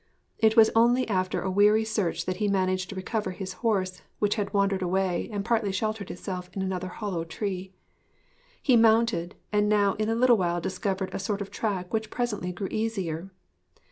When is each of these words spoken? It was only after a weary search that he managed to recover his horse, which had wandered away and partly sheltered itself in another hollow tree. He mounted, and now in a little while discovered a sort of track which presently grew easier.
It 0.39 0.55
was 0.57 0.71
only 0.75 1.07
after 1.07 1.43
a 1.43 1.51
weary 1.51 1.85
search 1.85 2.25
that 2.25 2.37
he 2.37 2.47
managed 2.47 2.89
to 2.89 2.95
recover 2.95 3.29
his 3.29 3.53
horse, 3.61 4.01
which 4.17 4.33
had 4.33 4.51
wandered 4.51 4.81
away 4.81 5.29
and 5.31 5.45
partly 5.45 5.71
sheltered 5.71 6.09
itself 6.09 6.49
in 6.55 6.63
another 6.63 6.87
hollow 6.87 7.23
tree. 7.23 7.75
He 8.63 8.75
mounted, 8.75 9.35
and 9.53 9.69
now 9.69 9.93
in 9.99 10.09
a 10.09 10.15
little 10.15 10.37
while 10.37 10.59
discovered 10.59 11.13
a 11.13 11.19
sort 11.19 11.39
of 11.39 11.51
track 11.51 11.93
which 11.93 12.09
presently 12.09 12.51
grew 12.51 12.69
easier. 12.71 13.29